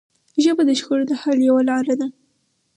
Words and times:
ژبه 0.43 0.63
د 0.67 0.71
شخړو 0.79 1.03
د 1.09 1.11
حل 1.21 1.39
یوه 1.49 1.61
لاره 1.69 1.95
ده 1.99 2.07